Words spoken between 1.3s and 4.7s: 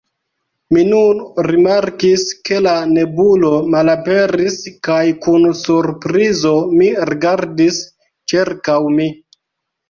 rimarkis, ke la nebulo malaperis,